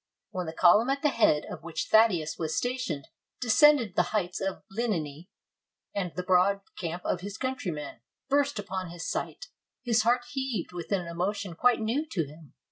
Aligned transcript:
When 0.31 0.47
the 0.47 0.53
column 0.53 0.89
at 0.89 1.03
the 1.03 1.09
head 1.09 1.45
of 1.47 1.61
which 1.61 1.89
Thaddeus 1.91 2.35
was 2.39 2.57
stationed 2.57 3.07
descended 3.39 3.95
the 3.95 4.01
heights 4.17 4.41
of 4.41 4.63
Lininy, 4.75 5.27
and 5.93 6.11
the 6.15 6.23
broad 6.23 6.61
camp 6.75 7.05
of 7.05 7.21
his 7.21 7.37
countrymen 7.37 7.99
burst 8.27 8.57
upon 8.57 8.89
his 8.89 9.07
sight, 9.07 9.49
his 9.83 10.01
heart 10.01 10.25
heaved 10.31 10.71
with 10.71 10.91
an 10.91 11.05
emotion 11.05 11.53
quite 11.53 11.81
new 11.81 12.03
to 12.13 12.25
him. 12.25 12.55